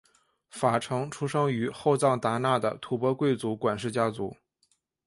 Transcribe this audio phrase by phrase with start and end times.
[0.49, 4.35] 法成出生于后藏达那的吐蕃贵族管氏家族。